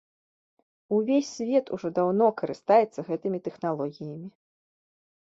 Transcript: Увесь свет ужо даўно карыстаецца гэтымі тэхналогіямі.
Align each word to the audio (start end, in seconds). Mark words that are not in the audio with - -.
Увесь 0.99 1.27
свет 1.39 1.65
ужо 1.75 1.87
даўно 1.99 2.29
карыстаецца 2.41 2.99
гэтымі 3.09 3.39
тэхналогіямі. 3.49 4.27